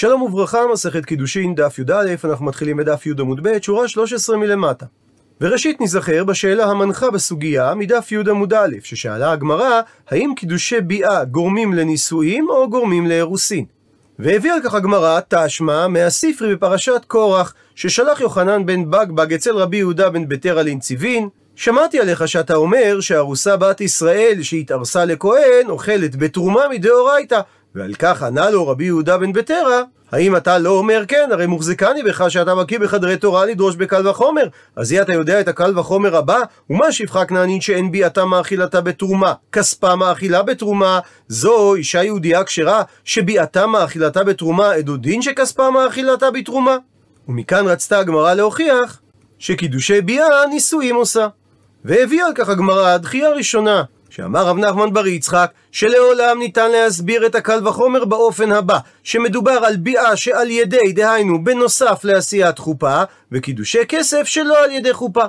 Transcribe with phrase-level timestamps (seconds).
[0.00, 4.86] שלום וברכה, מסכת קידושין, דף י"א, אנחנו מתחילים בדף י' עמוד ב', שורה 13 מלמטה.
[5.40, 9.80] וראשית נזכר בשאלה המנחה בסוגיה מדף י' עמוד א', ששאלה הגמרא,
[10.10, 13.64] האם קידושי ביאה גורמים לנישואים או גורמים לאירוסין?
[14.18, 20.10] והביא על כך הגמרא תשמע מהספרי בפרשת קורח, ששלח יוחנן בן בגבג אצל רבי יהודה
[20.10, 27.40] בן בטרה לנציבין, שמעתי עליך שאתה אומר שארוסה בת ישראל שהתארסה לכהן אוכלת בתרומה מדאורייתא
[27.74, 29.82] ועל כך ענה לו רבי יהודה בן בטרה
[30.12, 31.28] האם אתה לא אומר כן?
[31.32, 34.46] הרי מוחזקני בך שאתה בקיא בחדרי תורה לדרוש בקל וחומר.
[34.76, 36.38] אז אי אתה יודע את הקל וחומר הבא?
[36.70, 39.32] ומה שפחה כנענית שאין ביאתה מאכילתה בתרומה?
[39.52, 41.00] כספה מאכילה בתרומה?
[41.28, 46.76] זו אישה יהודייה כשרה שביאתה מאכילתה בתרומה, עדו דין שכספה מאכילתה בתרומה?
[47.28, 49.00] ומכאן רצתה הגמרא להוכיח
[49.38, 51.28] שקידושי ביאה נישואים עושה.
[51.84, 57.34] והביאה על כך הגמרא דחייה ראשונה, שאמר רב נחמן בר יצחק, שלעולם ניתן להסביר את
[57.34, 64.22] הקל וחומר באופן הבא, שמדובר על ביאה שעל ידי, דהיינו, בנוסף לעשיית חופה, וקידושי כסף
[64.26, 65.24] שלא על ידי חופה.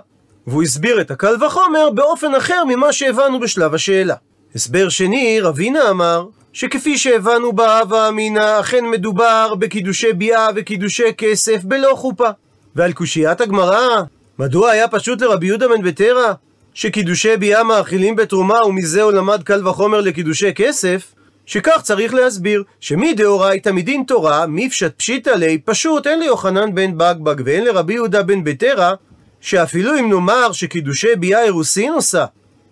[0.47, 4.16] והוא הסביר את הקל וחומר באופן אחר ממה שהבנו בשלב השאלה.
[4.55, 11.94] הסבר שני, רבינה אמר, שכפי שהבנו בהווה אמינא, אכן מדובר בקידושי ביאה וקידושי כסף בלא
[11.95, 12.30] חופה.
[12.75, 14.02] ועל קושיית הגמרא,
[14.39, 16.33] מדוע היה פשוט לרבי יהודה בן בטרה
[16.73, 21.14] שקידושי ביאה מאכילים בתרומה ומזה הוא למד קל וחומר לקידושי כסף?
[21.45, 27.64] שכך צריך להסביר, שמדאורייתא מדין תורה, מפשט פשיטא ליה, פשוט אין ליוחנן בן בגבג ואין
[27.64, 28.94] לרבי יהודה בן בטרה,
[29.42, 32.25] שאפילו אם נאמר שקידושי ביאה אירוסין עושה,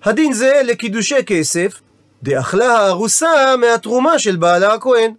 [0.03, 1.81] הדין זה לקידושי כסף,
[2.23, 5.11] דאכלה הארוסה מהתרומה של בעלה הכהן.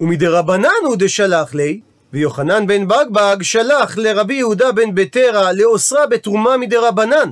[0.00, 1.80] ומדרבנן הוא דשלח לי,
[2.12, 7.30] ויוחנן בן בגבג שלח לרבי יהודה בן בטרה לאוסרה בתרומה מדרבנן.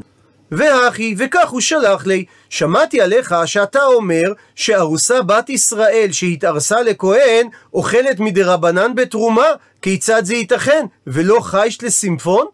[0.56, 8.20] והכי, וכך הוא שלח לי, שמעתי עליך שאתה אומר שארוסה בת ישראל שהתארסה לכהן אוכלת
[8.20, 9.46] מדרבנן בתרומה,
[9.82, 10.86] כיצד זה ייתכן?
[11.06, 12.46] ולא חיישת לסימפון?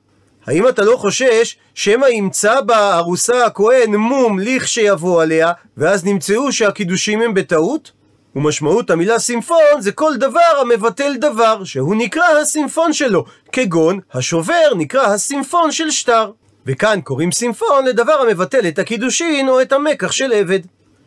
[0.46, 7.22] האם אתה לא חושש שמא ימצא בה ארוסה הכהן מום לכשיבוא עליה, ואז נמצאו שהקידושים
[7.22, 7.90] הם בטעות?
[8.36, 15.06] ומשמעות המילה סימפון זה כל דבר המבטל דבר, שהוא נקרא הסימפון שלו, כגון השובר נקרא
[15.06, 16.30] הסימפון של שטר.
[16.66, 20.60] וכאן קוראים סימפון לדבר המבטל את הקידושין או את המקח של עבד.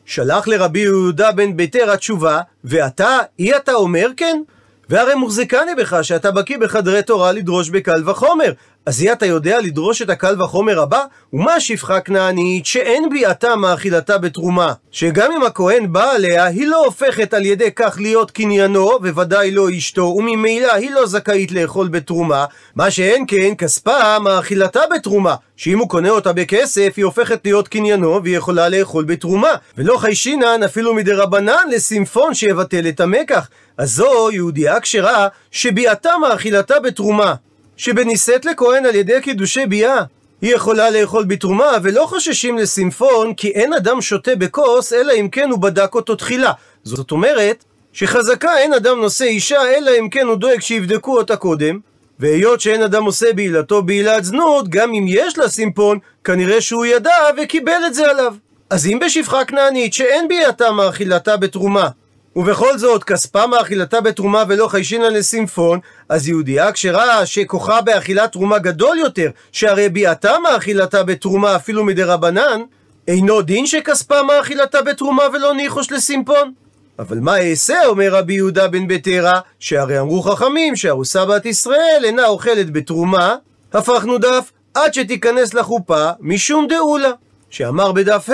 [0.06, 4.42] שלח לרבי יהודה בן ביתר התשובה, ואתה, אי אתה אומר כן?
[4.90, 8.52] והרי מוחזקני בך שאתה בקיא בחדרי תורה לדרוש בקל וחומר.
[8.86, 11.04] אז אי אתה יודע לדרוש את הקל וחומר הבא?
[11.34, 17.34] ומה שפחה כנענית שאין ביאתה מאכילתה בתרומה, שגם אם הכהן בא עליה, היא לא הופכת
[17.34, 22.46] על ידי כך להיות קניינו, וודאי לא אשתו, וממילא היא לא זכאית לאכול בתרומה,
[22.76, 28.24] מה שאין כן כספה מאכילתה בתרומה, שאם הוא קונה אותה בכסף, היא הופכת להיות קניינו,
[28.24, 33.50] והיא יכולה לאכול בתרומה, ולא חיישינן אפילו מדרבנן לסימפון שיבטל את המקח.
[33.78, 37.34] אז זו יהודייה כשרה שביאתה מאכילתה בתרומה.
[37.78, 40.04] שבנישאת לכהן על ידי קידושי ביאה,
[40.42, 45.50] היא יכולה לאכול בתרומה, ולא חוששים לסימפון, כי אין אדם שותה בכוס, אלא אם כן
[45.50, 46.52] הוא בדק אותו תחילה.
[46.84, 47.64] זאת אומרת,
[47.94, 51.80] שחזקה אין אדם נושא אישה, אלא אם כן הוא דואג שיבדקו אותה קודם,
[52.20, 57.16] והיות שאין אדם עושה בעילתו בעילת זנות, גם אם יש לה סימפון, כנראה שהוא ידע
[57.38, 58.34] וקיבל את זה עליו.
[58.70, 61.90] אז אם בשפחה כנענית שאין ביאתה מאכילתה בתרומה,
[62.36, 65.80] ובכל זאת, כספה מאכילתה בתרומה ולא חיישינה לסימפון,
[66.10, 72.62] אז יהודייה כשרה שכוחה באכילת תרומה גדול יותר, שהרי ביאתה מאכילתה בתרומה אפילו מדרבנן,
[73.08, 76.54] אינו דין שכספה מאכילתה בתרומה ולא ניחוש לסימפון?
[77.00, 82.28] אבל מה אעשה, אומר רבי יהודה בן בטרה, שהרי אמרו חכמים שארוסה בת ישראל אינה
[82.28, 83.36] אוכלת בתרומה,
[83.74, 87.12] הפכנו דף עד שתיכנס לחופה משום דאולה,
[87.50, 88.34] שאמר בדף ה'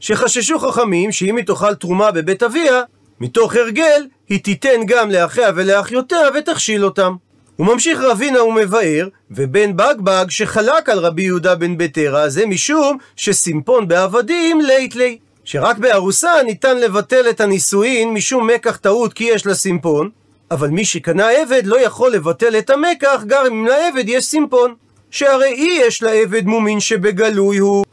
[0.00, 2.82] שחששו חכמים שאם היא תאכל תרומה בבית אביה,
[3.20, 7.14] מתוך הרגל, היא תיתן גם לאחיה ולאחיותיה ותכשיל אותם.
[7.56, 13.88] הוא ממשיך רבינה ומבאר, ובן בגבג שחלק על רבי יהודה בן בטרה, זה משום שסימפון
[13.88, 15.18] בעבדים לית לי.
[15.44, 20.10] שרק בארוסה ניתן לבטל את הנישואין משום מקח טעות כי יש לה סימפון,
[20.50, 24.74] אבל מי שקנה עבד לא יכול לבטל את המקח גם אם לעבד יש סימפון.
[25.10, 27.84] שהרי אי יש לעבד מומין שבגלוי הוא,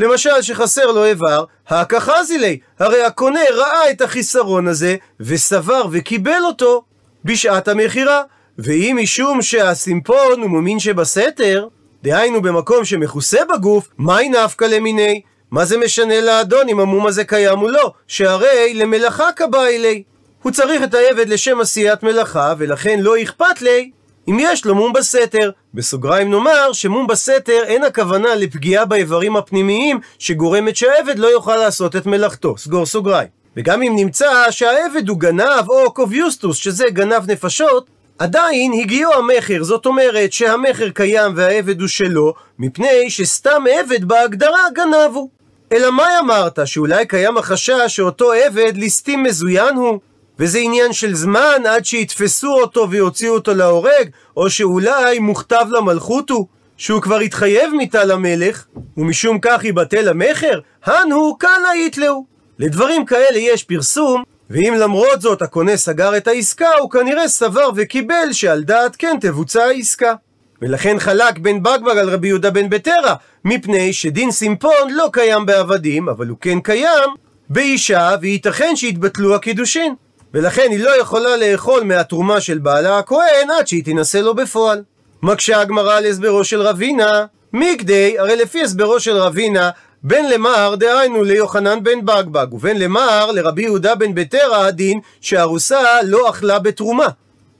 [0.00, 6.82] למשל שחסר לו איבר, הכחזי לי, הרי הקונה ראה את החיסרון הזה, וסבר וקיבל אותו
[7.24, 8.22] בשעת המכירה.
[8.58, 11.68] ואם משום שהסימפון הוא מומין שבסתר,
[12.02, 15.20] דהיינו במקום שמכוסה בגוף, מהי נפקא למיני?
[15.50, 17.92] מה זה משנה לאדון אם המום הזה קיים או לא?
[18.08, 20.02] שהרי למלאכה כבאי לי.
[20.42, 23.90] הוא צריך את העבד לשם עשיית מלאכה, ולכן לא אכפת לי
[24.28, 25.50] אם יש לו מום בסתר.
[25.74, 32.06] בסוגריים נאמר שמום בסתר אין הכוונה לפגיעה באיברים הפנימיים שגורמת שהעבד לא יוכל לעשות את
[32.06, 32.58] מלאכתו.
[32.58, 33.28] סגור סוגריים.
[33.56, 39.86] וגם אם נמצא שהעבד הוא גנב או קוביוסטוס שזה גנב נפשות, עדיין הגיעו המכר, זאת
[39.86, 45.30] אומרת שהמכר קיים והעבד הוא שלו, מפני שסתם עבד בהגדרה גנב הוא.
[45.72, 49.98] אלא מה אמרת, שאולי קיים החשש שאותו עבד ליסטים מזוין הוא?
[50.40, 56.46] וזה עניין של זמן עד שיתפסו אותו ויוציאו אותו להורג, או שאולי מוכתב למלכות הוא,
[56.76, 58.64] שהוא כבר התחייב מיתה למלך,
[58.96, 62.26] ומשום כך יבטל המכר, הן הוא קלה יתלהו.
[62.58, 68.32] לדברים כאלה יש פרסום, ואם למרות זאת הקונה סגר את העסקה, הוא כנראה סבר וקיבל
[68.32, 70.14] שעל דעת כן תבוצע העסקה.
[70.62, 73.14] ולכן חלק בן בגבג על רבי יהודה בן בטרה,
[73.44, 77.10] מפני שדין סימפון לא קיים בעבדים, אבל הוא כן קיים
[77.50, 79.94] באישה, וייתכן שיתבטלו הקידושין.
[80.34, 84.82] ולכן היא לא יכולה לאכול מהתרומה של בעלה הכהן עד שהיא תינשא לו בפועל.
[85.22, 89.70] מקשה הגמרא על הסברו של רבינה, מכדי, הרי לפי הסברו של רבינה,
[90.02, 96.30] בין למר דהיינו ליוחנן בן בגבג, ובין למר לרבי יהודה בן בטרה הדין שהארוסה לא
[96.30, 97.06] אכלה בתרומה.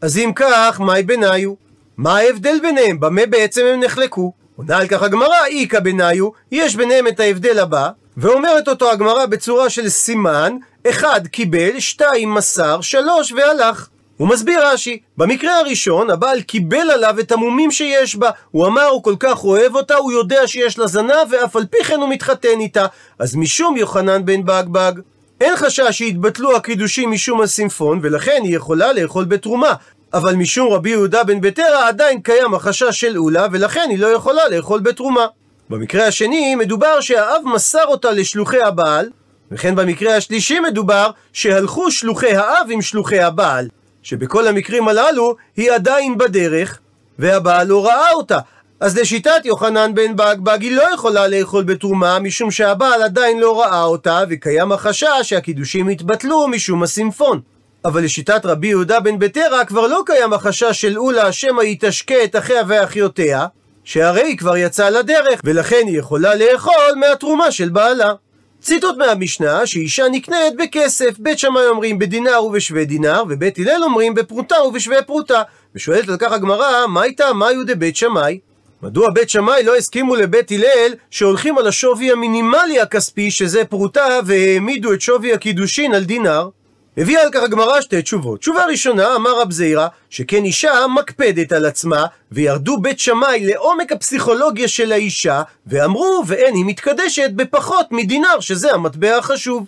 [0.01, 1.55] אז אם כך, מהי ביניו?
[1.97, 3.01] מה ההבדל ביניהם?
[3.01, 4.33] במה בעצם הם נחלקו?
[4.57, 9.71] עונה על כך הגמרא, איכא ביניו, יש ביניהם את ההבדל הבא, ואומרת אותו הגמרא בצורה
[9.71, 10.57] של סימן,
[10.89, 13.89] אחד קיבל, שתיים מסר, שלוש והלך.
[14.17, 19.03] הוא מסביר רש"י, במקרה הראשון הבעל קיבל עליו את המומים שיש בה, הוא אמר הוא
[19.03, 22.61] כל כך אוהב אותה, הוא יודע שיש לה זנב ואף על פי כן הוא מתחתן
[22.61, 22.87] איתה,
[23.19, 24.93] אז משום יוחנן בן בגבג,
[25.41, 29.75] אין חשש שיתבטלו הקידושים משום הסימפון, ולכן היא יכולה לאכול בתרומה.
[30.13, 34.49] אבל משום רבי יהודה בן בטרה עדיין קיים החשש של אולה, ולכן היא לא יכולה
[34.49, 35.27] לאכול בתרומה.
[35.71, 39.09] במקרה השני מדובר שהאב מסר אותה לשלוחי הבעל,
[39.51, 43.69] וכן במקרה השלישי מדובר שהלכו שלוחי האב עם שלוחי הבעל,
[44.03, 46.79] שבכל המקרים הללו היא עדיין בדרך,
[47.19, 48.39] והבעל לא ראה אותה.
[48.81, 53.83] אז לשיטת יוחנן בן בגבג היא לא יכולה לאכול בתרומה משום שהבעל עדיין לא ראה
[53.83, 57.41] אותה וקיים החשש שהקידושים יתבטלו משום הסימפון.
[57.85, 62.25] אבל לשיטת רבי יהודה בן בטרה כבר לא קיים החשש של אולה שמא היא תשקה
[62.25, 63.47] את אחיה ואחיותיה
[63.85, 68.13] שהרי היא כבר יצאה לדרך ולכן היא יכולה לאכול מהתרומה של בעלה.
[68.61, 74.63] ציטוט מהמשנה שאישה נקנית בכסף, בית שמאי אומרים בדינר ובשווה דינר, ובית הלל אומרים בפרוטה
[74.63, 75.43] ובשווה פרוטה.
[75.75, 78.39] ושואלת על כך הגמרא, מה הייתה מאיו דבית שמאי?
[78.83, 84.93] מדוע בית שמאי לא הסכימו לבית הלל שהולכים על השווי המינימלי הכספי שזה פרוטה והעמידו
[84.93, 86.49] את שווי הקידושין על דינר?
[86.97, 88.41] הביאה על כך הגמרא שתי תשובות.
[88.41, 94.69] תשובה ראשונה, אמר רב זעירא, שכן אישה מקפדת על עצמה, וירדו בית שמאי לעומק הפסיכולוגיה
[94.69, 99.67] של האישה, ואמרו, ואין היא מתקדשת בפחות מדינר, שזה המטבע החשוב.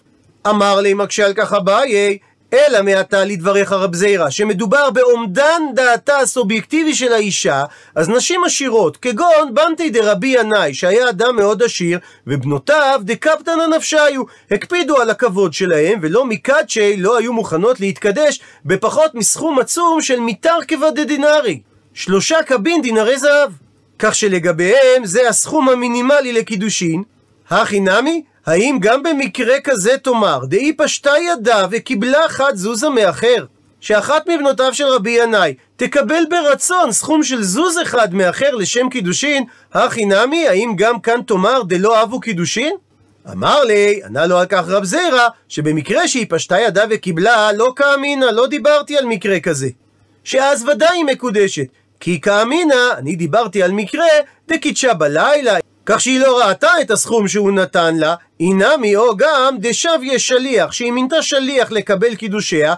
[0.48, 2.18] אמר לי מקשה על כך אביי,
[2.52, 7.64] אלא מעתה לדבריך רב זעירא, שמדובר באומדן דעתה הסובייקטיבי של האישה,
[7.94, 14.96] אז נשים עשירות, כגון בנטי דרבי ינאי, שהיה אדם מאוד עשיר, ובנותיו דקפתנא נפשיו, הקפידו
[15.00, 21.60] על הכבוד שלהם, ולא מקדשי לא היו מוכנות להתקדש בפחות מסכום עצום של מתרכבא דדינרי.
[21.94, 23.50] שלושה קבין דינרי זהב.
[23.98, 27.02] כך שלגביהם זה הסכום המינימלי לקידושין.
[27.50, 33.44] הכי נמי, האם גם במקרה כזה תאמר, דאי פשטה ידה וקיבלה חד זוזה מאחר,
[33.80, 40.04] שאחת מבנותיו של רבי ינאי תקבל ברצון סכום של זוז אחד מאחר לשם קידושין, הכי
[40.04, 42.74] נמי, האם גם כאן תאמר דלא אבו קידושין?
[43.32, 48.24] אמר לי, ענה לו על כך רב זירא, שבמקרה שהיא פשטה ידה וקיבלה, לא כאמינא,
[48.24, 49.68] לא דיברתי על מקרה כזה.
[50.24, 51.66] שאז ודאי היא מקודשת,
[52.00, 54.06] כי כאמינא, אני דיברתי על מקרה
[54.48, 60.18] דקידשה בלילה, כך שהיא לא ראתה את הסכום שהוא נתן לה, אינמי או גם דשביה
[60.18, 62.74] שליח, שהיא מינתה שליח לקבל קידושיה,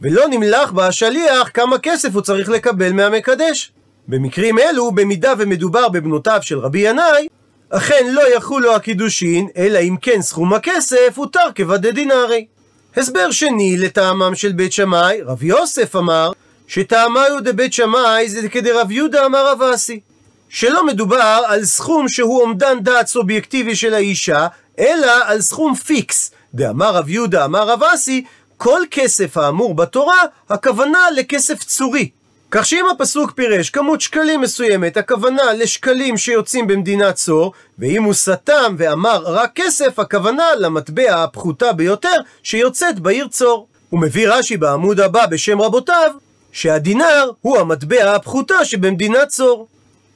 [0.00, 3.72] ולא נמלך בה השליח כמה כסף הוא צריך לקבל מהמקדש.
[4.08, 7.28] במקרים אלו, במידה ומדובר בבנותיו של רבי ינאי,
[7.70, 12.46] אכן לא יחולו הקידושין, אלא אם כן סכום הכסף הוא תרקבא דדינרי.
[12.96, 16.32] הסבר שני לטעמם של בית שמאי, רב יוסף אמר,
[16.66, 20.00] שטעמייהו דבית שמאי זה כדרב יהודה אמר רב אסי.
[20.48, 24.46] שלא מדובר על סכום שהוא אומדן דעת סובייקטיבי של האישה,
[24.78, 26.30] אלא על סכום פיקס.
[26.54, 28.24] דאמר רב יהודה אמר רב אסי,
[28.56, 32.10] כל כסף האמור בתורה, הכוונה לכסף צורי.
[32.50, 38.74] כך שאם הפסוק פירש כמות שקלים מסוימת, הכוונה לשקלים שיוצאים במדינת צור, ואם הוא סתם
[38.78, 43.66] ואמר רק כסף, הכוונה למטבע הפחותה ביותר שיוצאת בעיר צור.
[43.90, 46.10] הוא מביא רש"י בעמוד הבא בשם רבותיו,
[46.52, 49.66] שהדינר הוא המטבע הפחותה שבמדינת צור.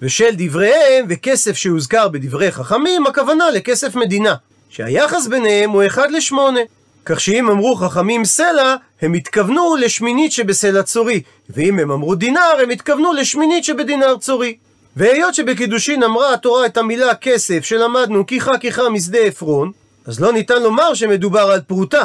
[0.03, 4.35] ושל דבריהם וכסף שהוזכר בדברי חכמים, הכוונה לכסף מדינה,
[4.71, 6.61] שהיחס ביניהם הוא אחד לשמונה.
[7.05, 12.71] כך שאם אמרו חכמים סלע, הם התכוונו לשמינית שבסלע צורי, ואם הם אמרו דינר, הם
[12.71, 14.57] התכוונו לשמינית שבדינר צורי.
[14.97, 19.73] והיות שבקידושין אמרה התורה את המילה כסף, שלמדנו כיחה כיחה משדה עפרון,
[20.07, 22.05] אז לא ניתן לומר שמדובר על פרוטה.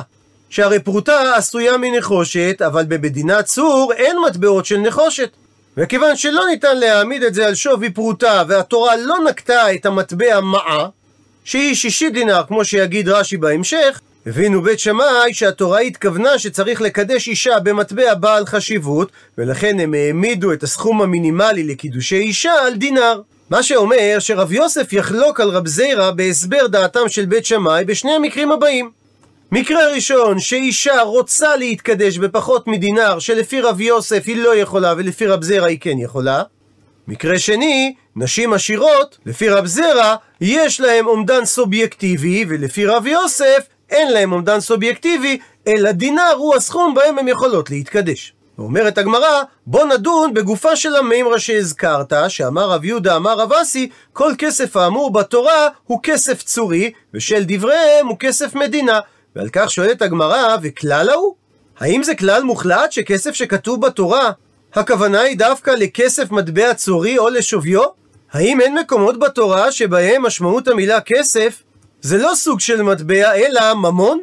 [0.49, 5.29] שהרי פרוטה עשויה מנחושת, אבל במדינת צור אין מטבעות של נחושת.
[5.77, 10.87] וכיוון שלא ניתן להעמיד את זה על שווי פרוטה, והתורה לא נקטה את המטבע מעה,
[11.43, 17.59] שהיא שישי דינר, כמו שיגיד רש"י בהמשך, הבינו בית שמאי שהתורה התכוונה שצריך לקדש אישה
[17.59, 23.21] במטבע בעל חשיבות, ולכן הם העמידו את הסכום המינימלי לקידושי אישה על דינר.
[23.49, 28.51] מה שאומר שרב יוסף יחלוק על רב זיירא בהסבר דעתם של בית שמאי בשני המקרים
[28.51, 28.91] הבאים.
[29.51, 35.43] מקרה ראשון, שאישה רוצה להתקדש בפחות מדינר, שלפי רב יוסף היא לא יכולה ולפי רב
[35.43, 36.43] זרע היא כן יכולה.
[37.07, 44.11] מקרה שני, נשים עשירות, לפי רב זרע, יש להם אומדן סובייקטיבי, ולפי רב יוסף, אין
[44.11, 45.37] להם אומדן סובייקטיבי,
[45.67, 48.33] אלא דינר הוא הסכום בהם הן יכולות להתקדש.
[48.57, 54.31] ואומרת הגמרא, בוא נדון בגופה של המימרה שהזכרת, שאמר רב יהודה אמר רב אסי, כל
[54.37, 58.99] כסף האמור בתורה הוא כסף צורי, ושל דבריהם הוא כסף מדינה.
[59.35, 61.35] ועל כך שואלת הגמרא, וכלל ההוא?
[61.79, 64.31] האם זה כלל מוחלט שכסף שכתוב בתורה,
[64.73, 67.83] הכוונה היא דווקא לכסף מטבע צורי או לשוויו?
[68.33, 71.63] האם אין מקומות בתורה שבהם משמעות המילה כסף
[72.01, 74.19] זה לא סוג של מטבע אלא ממון?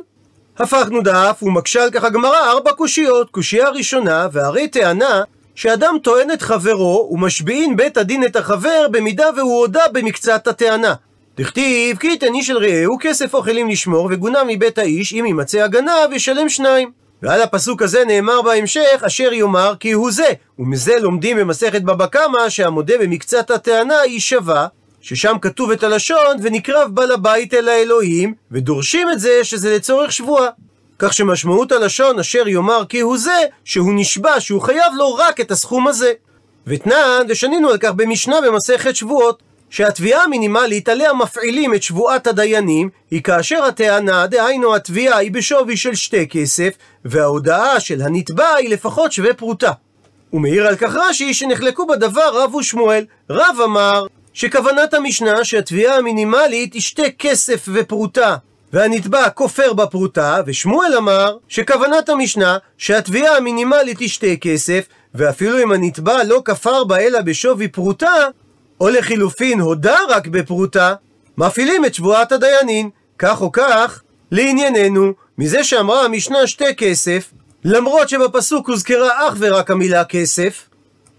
[0.59, 3.31] הפכנו דף ומקשה על כך הגמרא ארבע קושיות.
[3.31, 5.23] קושייה ראשונה, והרי טענה
[5.55, 10.95] שאדם טוען את חברו ומשביעין בית הדין את החבר במידה והוא הודה במקצת הטענה.
[11.37, 16.13] דכתיב כי יתן איש אל רעהו כסף אוכלים לשמור וגונם מבית האיש אם ימצא הגנב
[16.13, 16.91] ישלם שניים.
[17.23, 22.49] ועל הפסוק הזה נאמר בהמשך אשר יאמר כי הוא זה ומזה לומדים במסכת בבא קמא
[22.49, 24.67] שהמודה במקצת הטענה היא שווה
[25.01, 30.49] ששם כתוב את הלשון ונקרב בעל הבית אל האלוהים ודורשים את זה שזה לצורך שבועה.
[30.99, 35.51] כך שמשמעות הלשון אשר יאמר כי הוא זה שהוא נשבע שהוא חייב לו רק את
[35.51, 36.13] הסכום הזה.
[36.67, 43.23] ותנן ושנינו על כך במשנה במסכת שבועות שהתביעה המינימלית עליה מפעילים את שבועת הדיינים היא
[43.23, 46.75] כאשר הטענה, דהיינו התביעה, היא בשווי של שתי כסף,
[47.05, 49.73] וההודעה של הנתבע היא לפחות שווה פרוטה.
[50.31, 53.05] הוא מעיר על כך רש"י שנחלקו בדבר רב ושמואל.
[53.31, 58.37] רב אמר שכוונת המשנה שהתביעה המינימלית היא שתי כסף ופרוטה,
[58.73, 66.25] והנתבע כופר בפרוטה, ושמואל אמר שכוונת המשנה שהתביעה המינימלית היא שתי כסף, ואפילו אם הנתבע
[66.25, 68.29] לא כפר בה אלא בשווי פרוטה,
[68.83, 70.95] או לחילופין הודה רק בפרוטה,
[71.39, 72.91] מפעילים את שבועת הדיינים.
[73.19, 77.33] כך או כך, לענייננו, מזה שאמרה המשנה שתי כסף,
[77.65, 80.69] למרות שבפסוק הוזכרה אך ורק המילה כסף,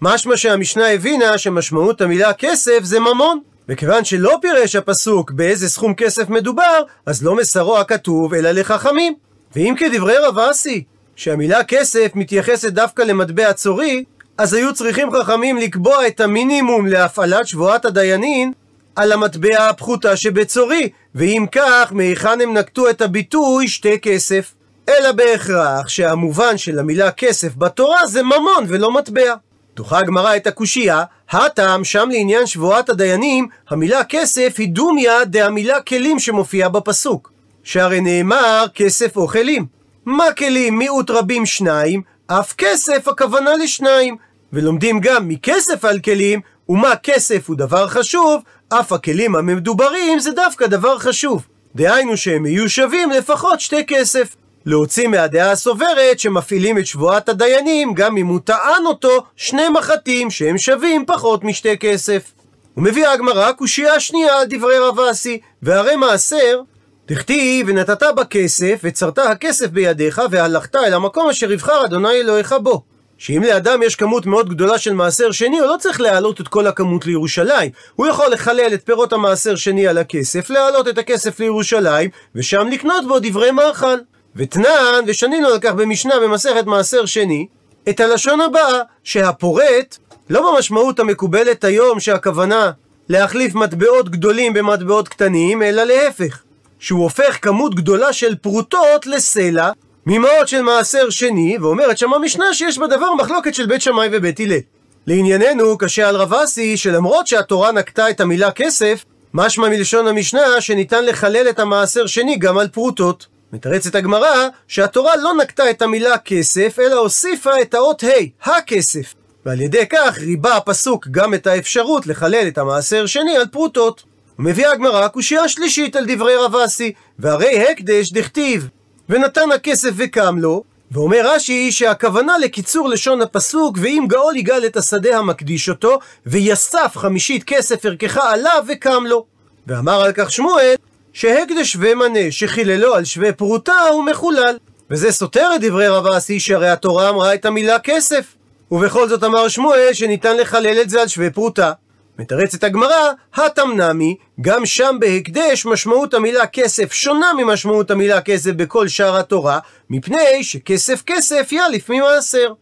[0.02, 3.40] משמע שהמשנה הבינה שמשמעות המילה כסף זה ממון.
[3.68, 9.14] וכיוון שלא פירש הפסוק באיזה סכום כסף מדובר, אז לא מסרו הכתוב אלא לחכמים.
[9.56, 10.84] ואם כדברי רב אסי,
[11.16, 14.04] שהמילה כסף מתייחסת דווקא למטבע צורי,
[14.38, 18.52] אז היו צריכים חכמים לקבוע את המינימום להפעלת שבועת הדיינים
[18.96, 24.54] על המטבע הפחותה שבצורי, ואם כך, מהיכן הם נקטו את הביטוי שתי כסף?
[24.88, 29.34] אלא בהכרח שהמובן של המילה כסף בתורה זה ממון ולא מטבע.
[29.76, 36.18] דוחה הגמרא את הקושייה, הטעם שם לעניין שבועת הדיינים, המילה כסף היא דומיה דהמילה כלים
[36.18, 37.32] שמופיעה בפסוק.
[37.64, 39.66] שהרי נאמר כסף או כלים.
[40.06, 44.16] מה כלים מיעוט רבים שניים, אף כסף הכוונה לשניים.
[44.52, 50.66] ולומדים גם מכסף על כלים, ומה כסף הוא דבר חשוב, אף הכלים המדוברים זה דווקא
[50.66, 51.46] דבר חשוב.
[51.74, 54.36] דהיינו שהם יהיו שווים לפחות שתי כסף.
[54.66, 60.58] להוציא מהדעה הסוברת שמפעילים את שבועת הדיינים גם אם הוא טען אותו שני מחטים שהם
[60.58, 62.32] שווים פחות משתי כסף.
[62.76, 66.60] ומביאה הגמרא קושייה שנייה על דברי רב אסי, והרי מעשר
[67.08, 72.82] דכתיב ונתת בכסף וצרת הכסף בידיך והלכת אל המקום אשר יבחר אדוני אלוהיך בו.
[73.18, 76.66] שאם לאדם יש כמות מאוד גדולה של מעשר שני, הוא לא צריך להעלות את כל
[76.66, 77.70] הכמות לירושלים.
[77.94, 83.06] הוא יכול לחלל את פירות המעשר שני על הכסף, להעלות את הכסף לירושלים, ושם לקנות
[83.08, 83.98] בו דברי מאכל.
[84.36, 87.46] ותנן, ושנינו על כך במשנה במסכת מעשר שני,
[87.88, 89.98] את הלשון הבאה, שהפורט,
[90.30, 92.70] לא במשמעות המקובלת היום שהכוונה
[93.08, 96.42] להחליף מטבעות גדולים במטבעות קטנים, אלא להפך.
[96.78, 99.70] שהוא הופך כמות גדולה של פרוטות לסלע,
[100.06, 104.58] ממעות של מעשר שני, ואומרת שם המשנה שיש בדבר מחלוקת של בית שמאי ובית הלל.
[105.06, 109.04] לענייננו, קשה על רב אסי, שלמרות שהתורה נקטה את המילה כסף,
[109.34, 113.26] משמע מלשון המשנה שניתן לחלל את המעשר שני גם על פרוטות.
[113.52, 119.14] מתרצת הגמרא שהתורה לא נקטה את המילה כסף, אלא הוסיפה את האות ה', הכסף.
[119.46, 124.02] ועל ידי כך ריבה הפסוק גם את האפשרות לחלל את המעשר שני על פרוטות.
[124.38, 128.68] ומביאה הגמרא קושייה שלישית על דברי רב אסי, והרי הקדש דכתיב
[129.08, 135.18] ונתן הכסף וקם לו, ואומר רש"י שהכוונה לקיצור לשון הפסוק ואם גאול יגאל את השדה
[135.18, 139.24] המקדיש אותו ויסף חמישית כסף ערכך עליו וקם לו.
[139.66, 140.74] ואמר על כך שמואל
[141.12, 144.56] שהקדש ומנה שחיללו על שווה פרוטה הוא מחולל.
[144.90, 148.34] וזה סותר את דברי רב אסי שהרי התורה אמרה את המילה כסף.
[148.70, 151.72] ובכל זאת אמר שמואל שניתן לחלל את זה על שווה פרוטה.
[152.18, 159.16] מתרצת הגמרא, התמנמי, גם שם בהקדש משמעות המילה כסף שונה ממשמעות המילה כסף בכל שאר
[159.16, 159.58] התורה,
[159.90, 162.52] מפני שכסף כסף יאליף ממעשר.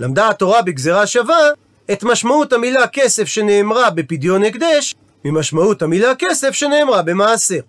[0.00, 1.48] למדה התורה בגזרה שווה
[1.92, 7.60] את משמעות המילה כסף שנאמרה בפדיון הקדש, ממשמעות המילה כסף שנאמרה במעשר.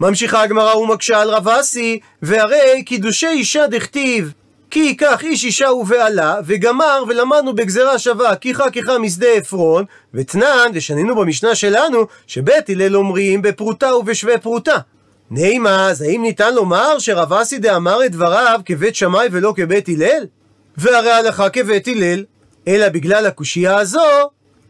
[0.00, 4.32] ממשיכה הגמרא ומקשה על רב אסי, והרי קידושי אישה דכתיב
[4.70, 9.84] כי ייקח איש אישה ובעלה, וגמר ולמדנו בגזרה שווה, כיחה כיחה משדה עפרון,
[10.14, 14.76] ותנן, ושנינו במשנה שלנו, שבית הלל אומרים בפרוטה ובשווה פרוטה.
[15.30, 20.26] נימה, אז האם ניתן לומר שרב אסי דאמר את דבריו כבית שמאי ולא כבית הלל?
[20.76, 22.24] והרי הלכה כבית הלל,
[22.68, 24.00] אלא בגלל הקושייה הזו,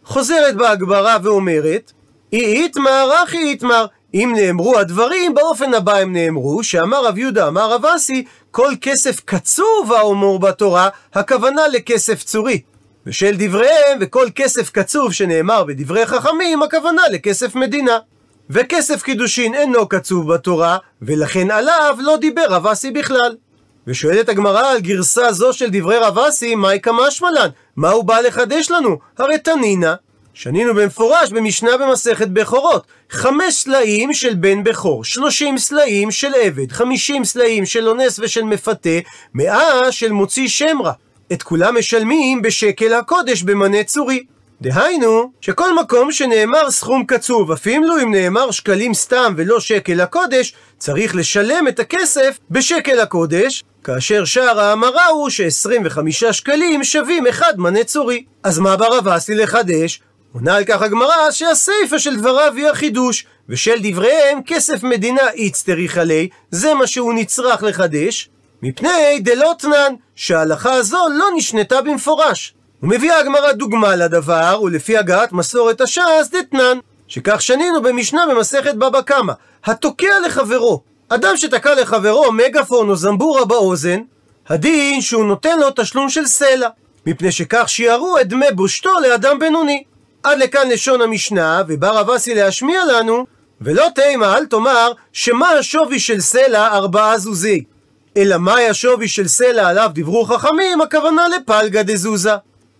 [0.04, 1.92] חוזרת בהגברה ואומרת,
[2.32, 3.86] אי איתמר אחי איתמר,
[4.18, 9.20] אם נאמרו הדברים, באופן הבא הם נאמרו, שאמר רב יהודה אמר רב אסי, כל כסף
[9.24, 12.60] קצוב האמור בתורה, הכוונה לכסף צורי.
[13.06, 17.98] ושל דבריהם, וכל כסף קצוב שנאמר בדברי חכמים, הכוונה לכסף מדינה.
[18.50, 23.36] וכסף קידושין אינו קצוב בתורה, ולכן עליו לא דיבר רב אסי בכלל.
[23.86, 27.48] ושואלת הגמרא על גרסה זו של דברי רב אסי, מהי כמשמלן?
[27.76, 28.98] מה הוא בא לחדש לנו?
[29.18, 29.94] הרי תנינא,
[30.40, 32.86] שנינו במפורש במשנה במסכת בכורות.
[33.10, 38.98] חמש סלעים של בן בכור, שלושים סלעים של עבד, חמישים סלעים של אונס ושל מפתה,
[39.34, 40.92] מאה של מוציא שם רע.
[41.32, 44.24] את כולם משלמים בשקל הקודש במנה צורי.
[44.60, 51.16] דהיינו, שכל מקום שנאמר סכום קצוב, אפילו אם נאמר שקלים סתם ולא שקל הקודש, צריך
[51.16, 58.24] לשלם את הכסף בשקל הקודש, כאשר שער ההמרה הוא ש-25 שקלים שווים אחד מנה צורי.
[58.42, 60.00] אז מה ברב אסי לחדש?
[60.32, 66.28] עונה על כך הגמרא שהסיפא של דבריו היא החידוש, ושל דבריהם כסף מדינה איצטריך עלי,
[66.50, 68.30] זה מה שהוא נצרך לחדש,
[68.62, 72.54] מפני דלותנן, שההלכה הזו לא נשנתה במפורש.
[72.82, 79.32] ומביאה הגמרא דוגמה לדבר, ולפי הגעת מסורת הש"ס דתנן, שכך שנינו במשנה במסכת בבא קמא,
[79.64, 84.00] התוקע לחברו, אדם שתקע לחברו מגפון או זמבורה באוזן,
[84.48, 86.68] הדין שהוא נותן לו תשלום של סלע,
[87.06, 89.84] מפני שכך שיערו את דמי בושתו לאדם בינוני.
[90.22, 93.26] עד לכאן לשון המשנה, ובא רב אסי להשמיע לנו,
[93.60, 97.64] ולא תימה, אל תאמר, שמה השווי של סלע ארבעה זוזי.
[98.16, 102.32] אלא מהי השווי של סלע עליו דיברו חכמים, הכוונה לפלגה דזוזה.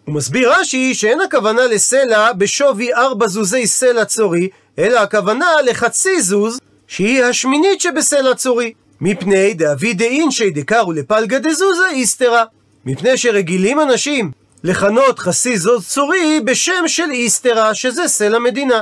[0.05, 4.49] הוא מסביר רש"י שאין הכוונה לסלע בשווי ארבע זוזי סלע צורי,
[4.79, 8.73] אלא הכוונה לחצי זוז, שהיא השמינית שבסלע צורי.
[9.01, 12.45] מפני דאבי דאינשי דקרו לפלגה דזוזה איסתרה.
[12.85, 14.31] מפני שרגילים אנשים
[14.65, 18.81] לכנות חסי זוז צורי בשם של איסתרה, שזה סלע מדינה.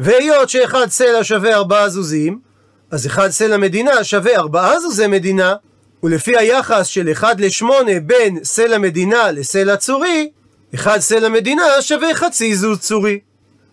[0.00, 2.38] והיות שאחד סלע שווה ארבעה זוזים,
[2.90, 5.54] אז אחד סלע מדינה שווה ארבעה זוזי מדינה,
[6.02, 10.30] ולפי היחס של אחד לשמונה בין סלע מדינה לסלע צורי,
[10.74, 13.20] אחד סלע מדינה שווה חצי זוז צורי.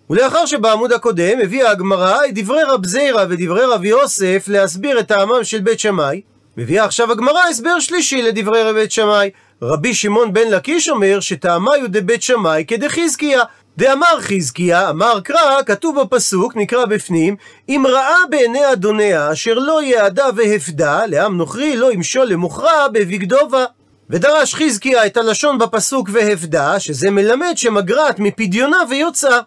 [0.10, 5.44] ולאחר שבעמוד הקודם הביאה הגמרא את דברי רב זיירא ודברי רב יוסף להסביר את טעמם
[5.44, 6.22] של בית שמאי,
[6.58, 9.30] מביאה עכשיו הגמרא הסבר שלישי לדברי רב בית שמאי,
[9.62, 13.42] רבי שמעון בן לקיש אומר שטעמיו דבית שמאי כדחזקיה.
[13.78, 17.36] דאמר חזקיה, אמר קרא, כתוב בפסוק, נקרא בפנים,
[17.70, 23.66] אם ראה בעיני אדוניה אשר לא יעדה והפדה, לעם נוכרי לא ימשול למוכרע בבגדובה.
[24.10, 29.40] ודרש חזקיה את הלשון בפסוק והפדה, שזה מלמד שמגרעת מפדיונה ויוצא.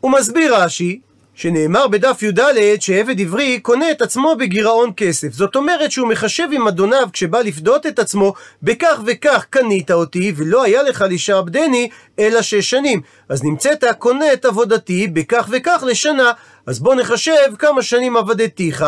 [0.00, 1.00] הוא מסביר רש"י,
[1.34, 2.40] שנאמר בדף י"ד
[2.80, 5.32] שעבד עברי קונה את עצמו בגירעון כסף.
[5.32, 10.62] זאת אומרת שהוא מחשב עם אדוניו כשבא לפדות את עצמו, בכך וכך קנית אותי, ולא
[10.62, 13.00] היה לך לשעבדני אלא שש שנים.
[13.28, 16.32] אז נמצאת קונה את עבודתי בכך וכך לשנה.
[16.66, 18.84] אז בוא נחשב כמה שנים עבדתיך,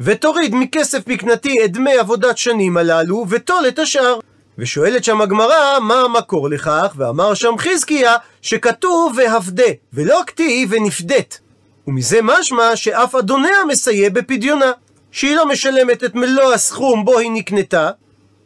[0.00, 4.18] ותוריד מכסף מקנתי את דמי עבודת שנים הללו, וטול את השאר.
[4.58, 6.94] ושואלת שם הגמרא, מה המקור לכך?
[6.96, 11.49] ואמר שם חזקיה, שכתוב והפדה, ולא כתיב ונפדת.
[11.86, 14.72] ומזה משמע שאף אדוניה מסייע בפדיונה,
[15.10, 17.90] שהיא לא משלמת את מלוא הסכום בו היא נקנתה,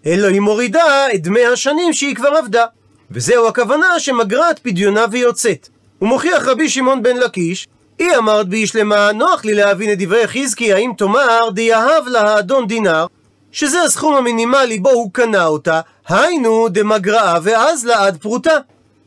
[0.07, 2.67] אלא היא מורידה את דמי השנים שהיא כבר עבדה.
[3.11, 5.69] וזהו הכוונה שמגרעת פדיונה ויוצאת.
[5.99, 7.69] הוא מוכיח רבי שמעון בן לקיש,
[7.99, 12.67] היא אמרת בי שלמה, נוח לי להבין את דברי חזקי, האם תאמר דיהב לה האדון
[12.67, 13.07] דינר,
[13.53, 18.59] שזה הסכום המינימלי בו הוא קנה אותה, היינו דמגרעה ואז לה עד פרוטה.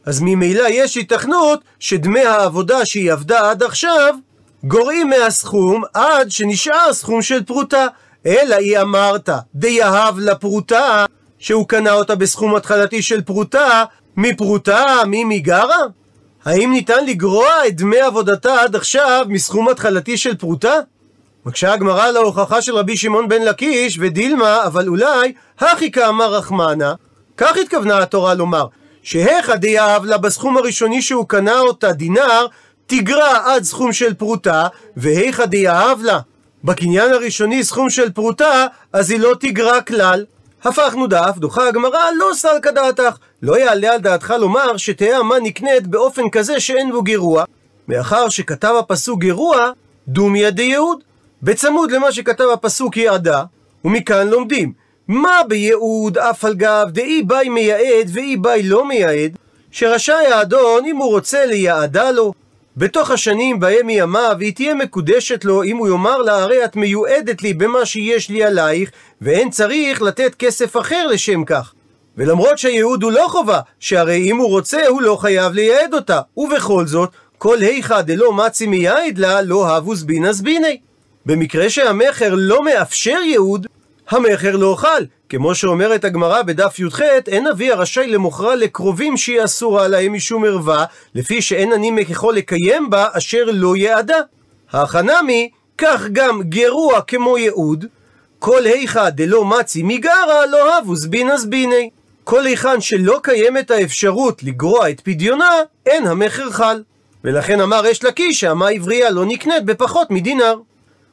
[0.08, 4.16] אז ממילא יש התכנות שדמי העבודה שהיא עבדה עד עכשיו
[4.64, 7.88] גורעים מהסכום עד שנשאר סכום של פרוטה.
[8.26, 11.06] אלא היא אמרת, דיהב לה פרוטה,
[11.40, 13.84] שהוא קנה אותה בסכום התחלתי של פרוטה,
[14.18, 15.82] מפרוטה, מי מגרעה?
[16.46, 20.74] האם ניתן לגרוע את דמי עבודתה עד עכשיו מסכום התחלתי של פרוטה?
[21.46, 26.94] מקשה הגמרא להוכחה של רבי שמעון בן לקיש, ודילמא, אבל אולי, הכי קאמר רחמנא,
[27.38, 28.66] כך התכוונה התורה לומר,
[29.08, 32.46] שהיכא דיהב לה בסכום הראשוני שהוא קנה אותה דינר,
[32.88, 34.68] תגרע עד סכום של פרוטה,
[34.98, 36.20] והיכא דיהב לה
[36.64, 40.26] בקניין הראשוני סכום של פרוטה, אז היא לא תגרע כלל.
[40.64, 43.18] הפכנו דף, דוחה הגמרא, לא סלקא דעתך.
[43.42, 47.44] לא יעלה על דעתך לומר שתהא אמה נקנית באופן כזה שאין בו גירוע.
[47.88, 49.72] מאחר שכתב הפסוק גירוע,
[50.08, 51.04] דומיא דייעוד.
[51.44, 53.44] בצמוד למה שכתב הפסוק יעדה,
[53.86, 54.74] ומכאן לומדים,
[55.08, 59.38] מה בייעוד אף על גב דאי בעי מייעד ואי בעי לא מייעד,
[59.72, 62.34] שרשאי האדון אם הוא רוצה ליעדה לו,
[62.78, 66.76] בתוך השנים בהם היא ימה והיא תהיה מקודשת לו אם הוא יאמר לה הרי את
[66.76, 68.92] מיועדת לי במה שיש לי עלייך
[69.22, 71.74] ואין צריך לתת כסף אחר לשם כך.
[72.18, 76.86] ולמרות שהייעוד הוא לא חובה, שהרי אם הוא רוצה הוא לא חייב לייעד אותה, ובכל
[76.86, 80.78] זאת, כל היכא דלא מצי מייעד לה לא הבוס בינס ביני.
[81.26, 83.68] במקרה שהמכר לא מאפשר ייעוד,
[84.10, 89.88] המכר לא חל, כמו שאומרת הגמרא בדף י"ח, אין אבי הרשאי למוכרה לקרובים שהיא אסורה
[89.88, 94.20] להם משום ערווה, לפי שאין אני יכול לקיים בה אשר לא יעדה.
[94.72, 97.86] החנמי, כך גם גרוע כמו ייעוד,
[98.40, 101.90] כל היכא דלא מצי מגרא לא הבוס בינס ביני.
[102.24, 105.50] כל היכן שלא קיימת האפשרות לגרוע את פדיונה,
[105.86, 106.84] אין המכר חל.
[107.24, 110.60] ולכן אמר ריש לקיש שהמה עברייה לא נקנית בפחות מדינר.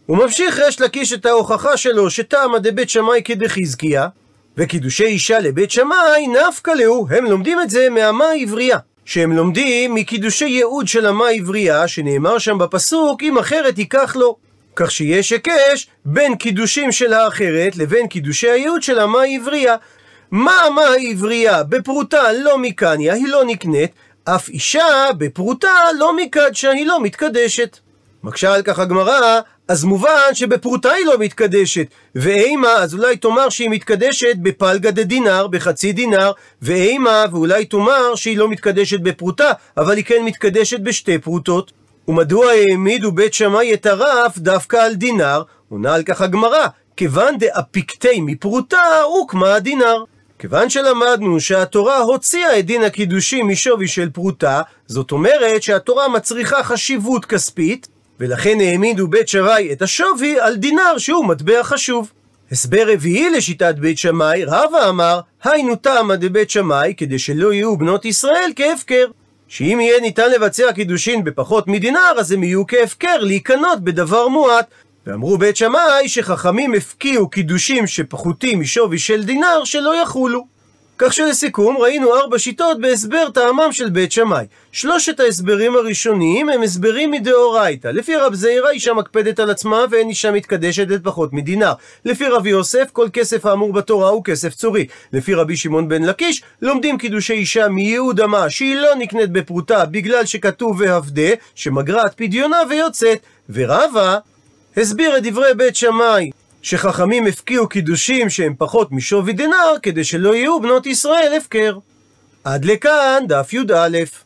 [0.06, 4.08] הוא ממשיך ריש לקיש את ההוכחה שלו שטעמא דבית שמאי כדחזקיה,
[4.56, 8.78] וקידושי אישה לבית שמאי נפקא להו, הם לומדים את זה מהמה העברייה.
[9.04, 14.36] שהם לומדים מקידושי ייעוד של המה העברייה, שנאמר שם בפסוק, אם אחרת ייקח לו.
[14.76, 19.76] כך שיש היקש בין קידושים של האחרת לבין קידושי הייעוד של המה העברייה.
[20.30, 23.90] מה המה העברייה בפרוטה לא מקניה, היא לא נקנית,
[24.24, 27.78] אף אישה בפרוטה לא מקדשה, היא לא מתקדשת.
[28.24, 33.70] מקשה על כך הגמרא, אז מובן שבפרוטה היא לא מתקדשת, ואימה, אז אולי תאמר שהיא
[33.70, 36.32] מתקדשת בפלגה דדינר, בחצי דינר,
[36.62, 41.72] ואימה, ואולי תאמר שהיא לא מתקדשת בפרוטה, אבל היא כן מתקדשת בשתי פרוטות.
[42.08, 45.42] ומדוע העמידו בית שמאי את הרף דווקא על דינר?
[45.68, 50.04] עונה על כך הגמרא, כיוון דאפיקטי מפרוטה, הוקמה הדינר.
[50.38, 57.24] כיוון שלמדנו שהתורה הוציאה את דין הקידושים משווי של פרוטה, זאת אומרת שהתורה מצריכה חשיבות
[57.24, 57.88] כספית,
[58.20, 62.12] ולכן העמידו בית שמאי את השווי על דינר שהוא מטבע חשוב.
[62.52, 68.04] הסבר רביעי לשיטת בית שמאי, רבא אמר, היינו תמא דבית שמאי, כדי שלא יהיו בנות
[68.04, 69.06] ישראל כהפקר.
[69.48, 74.66] שאם יהיה ניתן לבצע קידושין בפחות מדינר, אז הם יהיו כהפקר להיקנות בדבר מועט.
[75.06, 80.53] ואמרו בית שמאי שחכמים הפקיעו קידושים שפחותים משווי של דינר שלא יחולו.
[80.98, 84.46] כך שלסיכום ראינו ארבע שיטות בהסבר טעמם של בית שמאי.
[84.72, 87.88] שלושת ההסברים הראשונים הם הסברים מדאורייתא.
[87.88, 91.72] לפי רב זעירא אישה מקפדת על עצמה ואין אישה מתקדשת את פחות מדינר.
[92.04, 94.86] לפי רבי יוסף כל כסף האמור בתורה הוא כסף צורי.
[95.12, 100.26] לפי רבי שמעון בן לקיש לומדים קידושי אישה מייעוד אמה שהיא לא נקנית בפרוטה בגלל
[100.26, 103.18] שכתוב והבדה שמגרעת פדיונה ויוצאת.
[103.50, 104.18] ורבא
[104.76, 106.30] הסביר את דברי בית שמאי
[106.64, 111.78] שחכמים הפקיעו קידושים שהם פחות משווי דינר, כדי שלא יהיו בנות ישראל הפקר.
[112.44, 114.24] עד לכאן דף י"א.